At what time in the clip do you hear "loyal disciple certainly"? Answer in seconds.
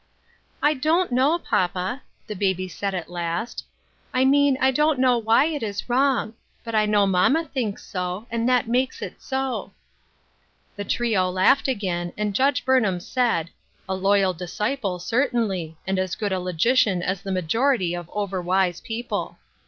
13.93-15.77